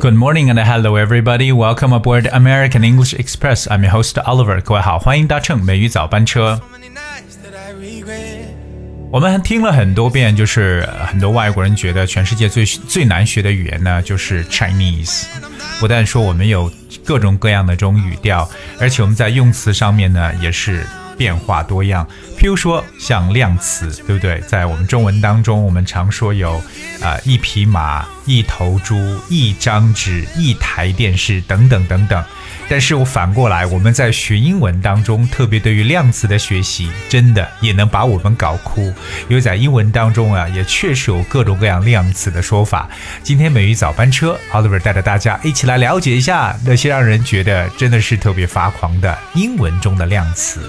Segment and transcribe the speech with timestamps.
[0.00, 1.52] Good morning and hello everybody.
[1.52, 3.66] Welcome aboard American English Express.
[3.68, 4.62] I'm your host Oliver.
[4.62, 6.58] 各位好，欢迎搭乘美语早班车。
[6.72, 8.46] I.
[9.12, 15.24] 我们听了很多遍，就是呃很多外国人觉得全世界最最难学的语言呢，就是 Chinese。
[15.78, 16.72] 不但说我们有
[17.04, 18.48] 各种各样的这种语调，
[18.80, 20.86] 而且我们在用词上面呢也是
[21.18, 22.08] 变化多样。
[22.40, 24.40] 譬如说像量词，对不对？
[24.48, 26.54] 在我们中文当中，我们常说有
[27.02, 28.96] 啊、一匹马、一头猪、
[29.28, 32.24] 一张纸、一台电视等等等等。
[32.66, 38.90] 但是我反过来，我们在学英文当中，特别对于量词的学习，真的也能把我们搞哭。
[39.28, 42.88] 因为在英文当中啊，也确实有各种各样量词的说法。
[43.22, 50.62] 今天美语早班车，Oliver 带着大家一起来了解一下那些让人觉得真的是特别发狂的英文中的量词。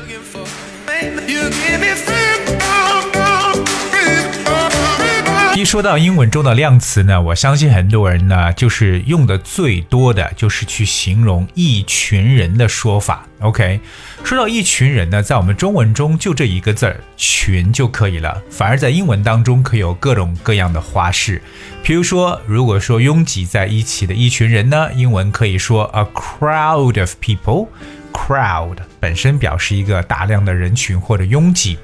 [5.54, 13.28] 一说到英文中的量词呢，我相信很多人呢，就是用的最多的就是去形容一群人的说法。
[13.42, 13.80] OK，
[14.24, 21.40] 说到一群人呢，在我们中文中就这一个字儿“群”就可以了，反而在英文当中可有各种各样的花式。
[21.84, 27.68] 比如说，如果说拥挤在一起的一群人呢，英文可以说 a crowd of people。
[28.12, 31.78] Crowd 本身表示一个大量的人群或者拥挤。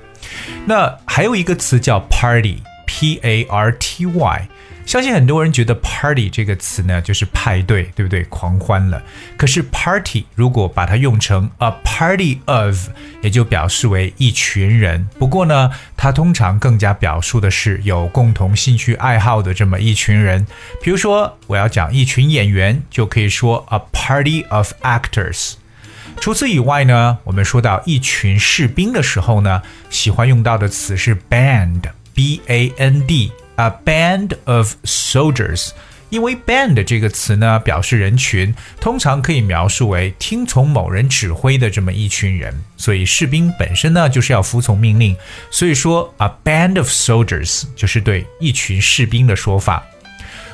[0.65, 4.47] 那还有一个词叫 party，p a r t y。
[4.85, 8.23] 相信很多人觉得 party 这个词呢，就是派对，对不对？
[8.29, 9.03] 狂欢了。
[9.35, 12.87] 可是 party 如果把它用成 a party of，
[13.21, 15.05] 也就表示为一群人。
[15.19, 20.47] 不过呢，它通常更加表述的是有共同兴趣爱好的这么一群人。
[20.81, 25.55] 比如说，我要讲一群演员，就可以说 a party of actors。
[26.19, 35.69] 除此以外呢，我们说到一群士兵的时候呢，喜欢用到的词是 band，b a n d，a band of soldiers。
[36.09, 45.15] 因为 band 这个词呢，表示人群，通常可以描述为听从某人指挥的这么一群人，所以士兵本身呢就是要服从命令，
[45.51, 49.83] 所以说 a band of soldiers 就是对一群士兵的说法。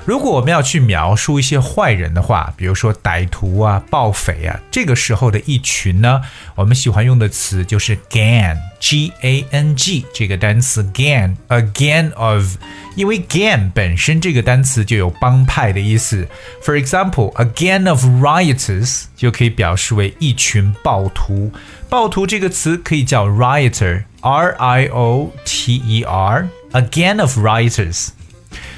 [0.06, 6.22] 如果我们要去描述一些坏人的话，比如说歹徒啊、盗匪啊，这个时候的一群呢，
[6.56, 12.58] 我们喜欢用的词就是 gang，g a n g 这个单词 gang，a gang of，
[12.98, 16.28] 因为 gang 本身这个单词就有帮派的意思。
[16.62, 21.50] For example，a gang of rioters 就可以表示为一群暴徒。
[21.88, 28.10] 暴徒这个词可以叫 rioter，r i o t e r，a gang of rioters。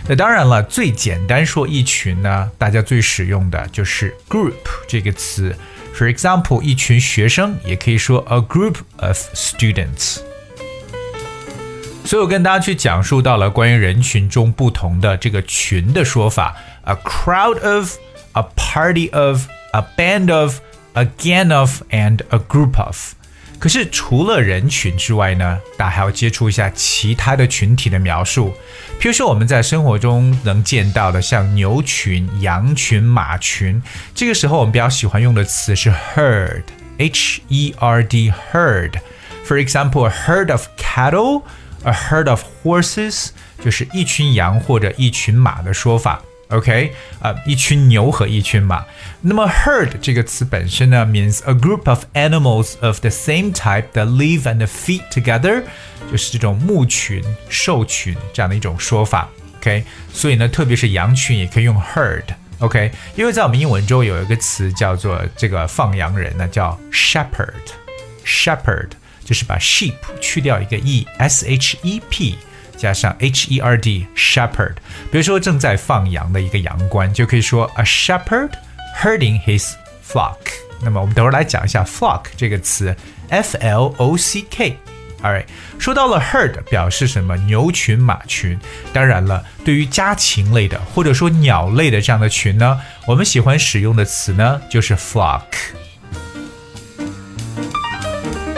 [0.09, 4.54] 那当然了，最简单说一群呢，大家最使用的就是 group
[4.88, 5.54] 这个词。
[5.94, 10.19] For example，一群学生也可以说 a group of students。
[12.04, 23.15] 所以我跟大家去讲述到了关于人群中不同的这个群的说法：a crowd of，a party of，a band of，a gang of，and a group of。
[23.57, 28.53] 可是除了人群之外呢，大家还要接触一下其他的群体的描述。
[28.99, 33.81] 譬如说我们在生活中能见到的，像牛群、羊群、马群，
[34.13, 38.93] 这个时候我们比较喜欢用的词是 herd，h e r d herd。
[39.45, 41.43] For example, a herd of cattle,
[41.83, 43.29] a herd of horses，
[43.63, 46.22] 就是一群羊或者一群马的说法。
[46.50, 48.85] OK，呃，一群牛和一群马。
[49.22, 55.63] 那么 herd 这个词本身呢，means a group of animals of the same type that live and feed together，
[56.11, 59.28] 就是这种牧群、兽群这样的一种说法。
[59.57, 62.23] OK，所以呢，特别是羊群也可以用 herd。
[62.59, 67.50] OK，因为在我们英文中有一个词叫做这个放羊人呢，叫 shepherd。
[68.23, 68.89] shepherd
[69.23, 72.37] 就是把 sheep 去掉一个 e，s h e p。
[72.77, 74.75] 加上 h e r d shepherd，
[75.11, 78.51] 比如说正在放羊的一个羊倌，就可以说 a shepherd
[79.01, 79.73] herding his
[80.05, 80.37] flock。
[80.81, 82.95] 那么我们等会儿来讲一下 flock 这个词
[83.29, 84.77] ，f l o c k。
[85.23, 85.45] Alright，
[85.79, 87.35] 说到了 herd 表示什么？
[87.37, 88.59] 牛群、马群。
[88.93, 95.41] 当然了，对于家禽类的或者说鸟类的这样的群呢，我们喜欢使用的词呢就是 flock。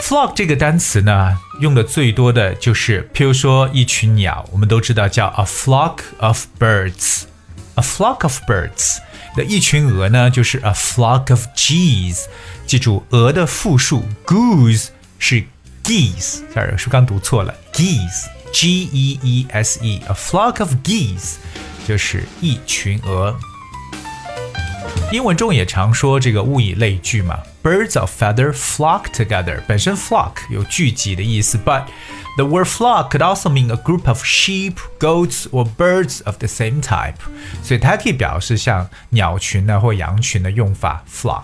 [0.07, 8.99] Flock 这个单词呢，用的最多的就是，譬如说一群鸟，我们都知道叫 a flock of birds，a flock of birds。
[9.35, 12.23] 的一群鹅呢，就是 a flock of geese。
[12.65, 14.87] 记住，鹅的复数 goose
[15.19, 15.43] 是
[15.83, 21.33] geese，sorry，是不是刚读错了？geese，g e e s e，a flock of geese
[21.85, 23.37] 就是一群鹅。
[25.11, 29.59] 英文中也常说这个物以类聚嘛 birds of feather flock together。
[29.67, 31.83] 本身 flock 有聚集的意思，but
[32.37, 36.47] the word flock could also mean a group of sheep, goats, or birds of the
[36.47, 37.15] same type。
[37.61, 41.43] 所以它可以表示像鸟群呢或羊群的用法 flock。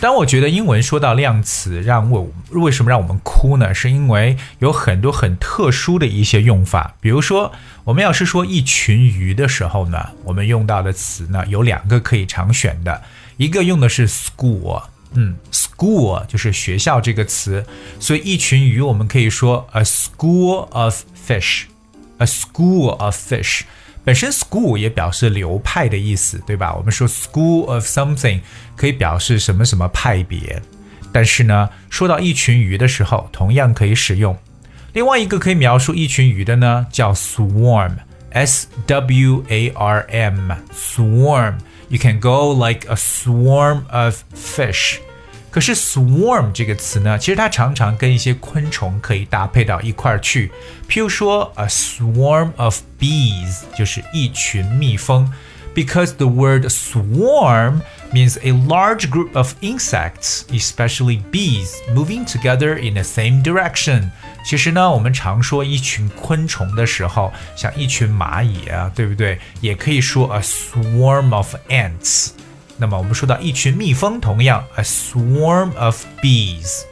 [0.00, 3.74] 当我觉得英文说到量词，让我为什么让我们哭呢？
[3.74, 6.94] 是因为有很多很特殊的一些用法。
[7.00, 7.52] 比如说，
[7.84, 13.02] 我们要是说一群鱼的时候呢，我们用到的词呢有两个可以常选的，
[13.36, 14.82] 一个用的是 school，
[15.14, 17.64] 嗯，school 就是学校这个词，
[17.98, 23.62] 所以一群鱼我们可以说 a school of fish，a school of fish。
[24.04, 26.74] 本身 school 也表示流派的意思，对吧？
[26.74, 28.40] 我们说 school of something
[28.76, 30.62] 可以表示什么什么派别，
[31.10, 34.36] 但是呢，说到一群鱼的时候，同样可以使用。
[34.92, 41.54] 另外一个可以描述一群鱼的呢，叫 swarm，s w a r m，swarm。
[41.89, 44.99] You can go like a swarm of fish。
[45.51, 50.51] 可是 swarm 这个词呢，其实它常常跟一些昆虫可以搭配到一块儿去。
[50.87, 55.27] 譬如说，a swarm of bees 就是一群蜜蜂，
[55.73, 57.81] because the word swarm
[58.13, 64.09] means a large group of insects, especially bees, moving together in the same direction。
[64.45, 69.39] 其实呢，我们常说一群昆虫的时候，像一群蚂蚁啊，对不对？
[69.61, 72.29] 也可以说 a swarm of ants。
[72.77, 76.83] 那么我们说到一群蜜蜂，同样 a swarm of bees。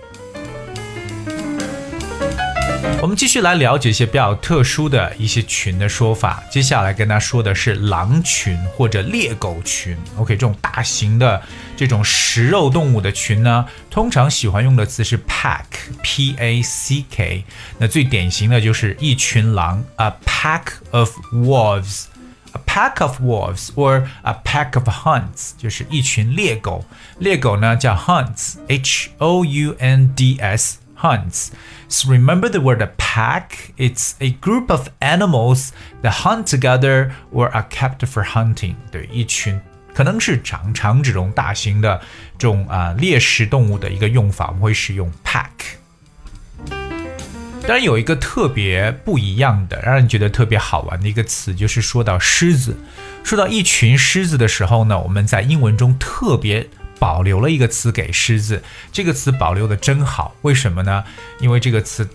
[3.03, 6.41] 我们继续来了解一些比较特殊的一些群的说法。
[6.49, 9.99] 接下来跟大家说的是狼群或者猎狗群。
[10.19, 11.43] OK，这种大型的
[11.77, 17.45] 这种食肉动物的群呢，通常喜欢用的词是 pack，p a c k。
[17.77, 22.05] 那最典型的就是一群狼，a pack of wolves。
[22.55, 26.85] a pack of wolves or a pack of hunts 就是一群猎狗。
[27.19, 31.51] 猎狗呢叫 hunts，h o u n d s hunts.
[31.89, 33.73] So remember the word pack?
[33.77, 35.73] It's a group of animals
[36.03, 38.77] that hunt together or are kept for hunting.
[38.91, 39.61] 对，一群
[39.95, 42.01] 可能是长长这种大型的
[42.39, 45.51] 这种啊猎食动物的一个用法，我们会使用 pack。
[47.65, 52.77] 当然有一个特别不一样的，让人觉得特别好玩的一个词，就是说到狮子。
[53.23, 58.63] 说到一群狮子的时候呢，我们在英文中特别保留了一个词给狮子。
[58.93, 61.05] 这个词保留的真好，为什么呢？
[61.41, 62.09] 因为这个词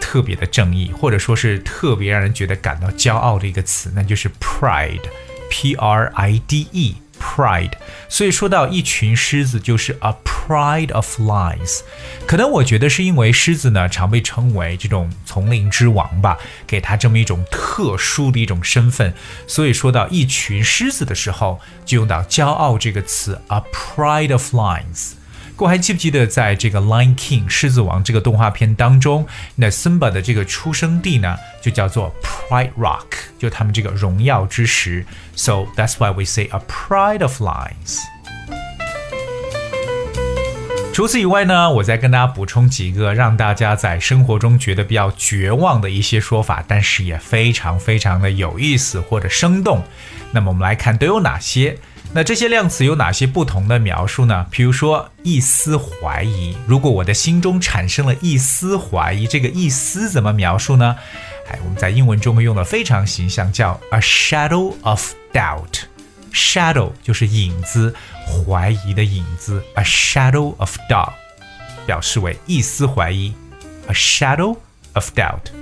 [0.00, 6.96] 特别的正义，或者说是特别让人觉得感到骄傲的一个词，那就是 pride，p r i d e。
[7.20, 7.72] pride，
[8.08, 11.80] 所以说到一群狮子就是 a pride of lions。
[12.26, 19.12] 可能我觉得是因为狮子呢常被称为这种丛林之王吧，给它这么一种特殊的一种身份，
[19.46, 25.19] 所以说到一群狮子的时候，就用到骄傲这个词 a pride of lions。
[25.60, 29.26] 各位还记不记得，在这个《Lion King》狮子王这个动画片当中，
[29.56, 33.04] 那 Simba 的这个出生地呢，就叫做 Pride Rock，
[33.38, 35.04] 就他们这个荣耀之石。
[35.36, 37.98] So that's why we say a pride of lions。
[40.94, 49.84] 除此以外呢，我再跟大家补充几个让大家在生活中觉得比较绝望的一些说法，但是也非常非常的有意思或者生动。
[50.32, 51.76] 那么我们来看都有哪些。
[52.12, 54.44] 那这些量词有哪些不同的描述呢？
[54.50, 60.96] 比如说一丝怀疑，如果我的心中产生了一丝怀疑，这个一丝怎么描述呢？
[61.48, 65.82] 哎，我们在英文中用的非常形象，叫 a shadow of doubt。
[66.32, 67.94] shadow 就是影子，
[68.26, 71.12] 怀疑的影子，a shadow of doubt
[71.86, 73.32] 表示为一丝怀疑
[73.86, 74.56] ，a shadow
[74.94, 75.59] of doubt。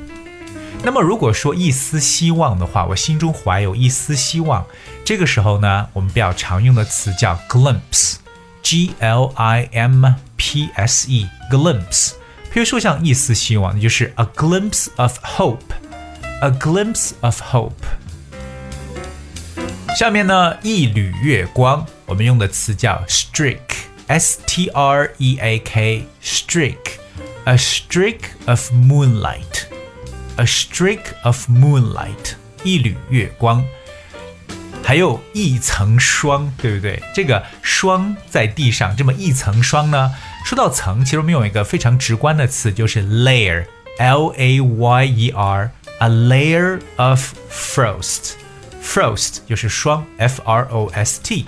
[0.83, 4.65] 那么如果说一丝希望的话，我心中怀有一丝希望。
[5.05, 12.13] 这个时候呢，我们比较常用的词叫 glimpse，g l i m p s e，glimpse。
[12.51, 17.71] 比如说像一丝希望，那就是 a glimpse of hope，a glimpse of hope。
[19.97, 29.65] 下面呢，一缕月光，我们用的词叫 streak，s t r e a k，streak，a streak of moonlight。
[30.38, 33.64] A streak of moonlight，一缕月光，
[34.84, 37.02] 还有一层霜，对不对？
[37.12, 40.14] 这个霜在地上这么一层霜呢？
[40.44, 48.34] 说到层，其实我们有一个非常直观的词，就是 layer，l a y e r，a layer of frost。
[48.80, 51.46] frost 就是霜，f r o s t。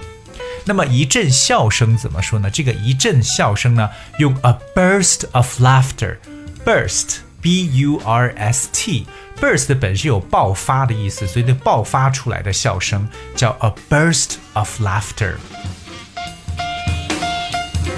[0.64, 2.50] 那么一阵笑声怎么说呢？
[2.50, 7.18] 这个一阵笑声呢，用 a burst of laughter，burst。
[7.40, 15.34] B u r s t，burst 本身有爆发的意思，所以那爆发出来的笑声叫 a burst of laughter。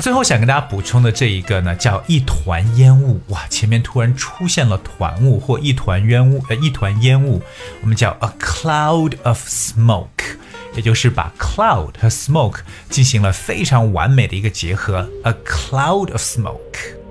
[0.00, 3.20] 最后想跟大家补充的这一个呢，叫一团烟雾。
[3.28, 7.40] 哇，前面突然出现了团雾或一团烟雾，呃，一团烟雾，
[7.82, 10.36] 我们叫 a cloud of smoke，
[10.74, 17.01] 也就是把 cloud 和 smoke 进行了非常完美的一个结合，a cloud of smoke。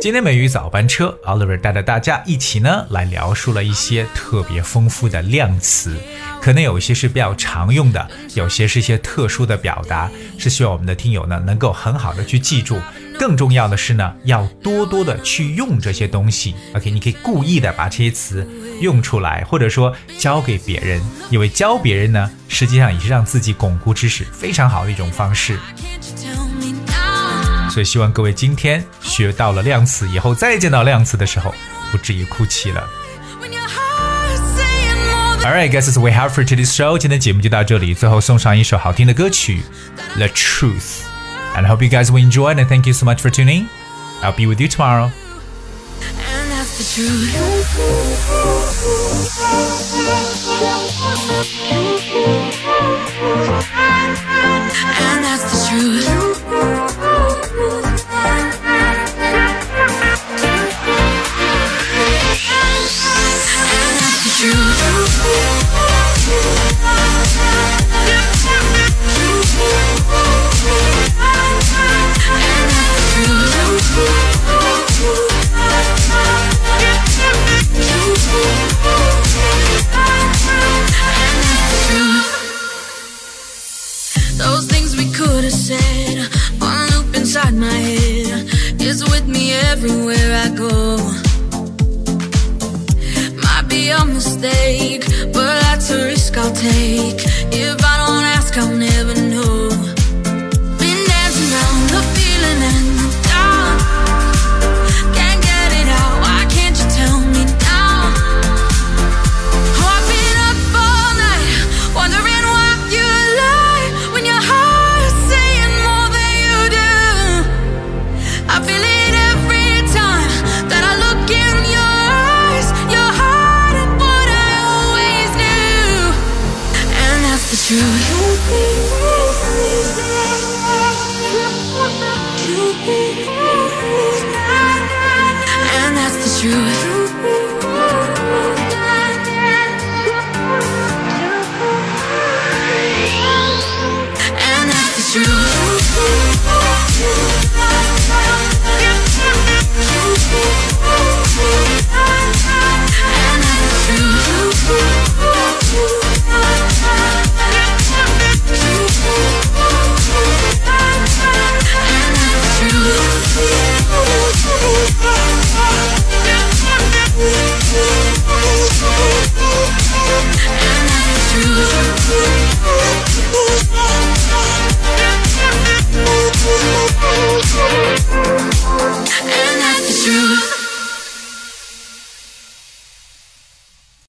[0.00, 5.96] 今天美语早班车，Oliver 带着大家一起呢来描述了一些特别丰富的量词，
[6.40, 12.78] 可能有一些是比较常用的，有些是一些特殊的表达，是希望我们的听友呢能够很好的去记住。
[13.18, 16.54] 更重要的是呢，要多多的去用这些东西。
[16.74, 18.46] OK，你可以故意的把这些词
[18.80, 21.00] 用出来，或者说教给别人，
[21.30, 25.58] 因为教别人呢，实际上也是让自己巩固知识非常好的一种方式。
[27.75, 31.53] 所以希望各位今天学到了量词，以后再见到量词的时候，
[31.91, 32.87] 不至于哭泣了。
[35.43, 36.97] Alright, guys, that's what we have for today's show.
[36.99, 39.63] 今天节目就到这里，最后送上一首好听的歌曲《
[40.17, 42.59] The Truth》，and I hope you guys will enjoy it.
[42.59, 43.65] And thank you so much for tuning.
[44.21, 45.09] I'll be with you tomorrow.
[46.03, 47.33] And that's the truth.
[54.99, 56.14] And that's the truth.
[84.36, 86.28] Those things we could have said
[86.60, 88.48] one loop inside my head
[88.80, 90.96] is with me everywhere I go.
[93.44, 97.20] Might be a mistake, but that's a risk I'll take.
[97.52, 99.35] If I don't ask, I'll never know.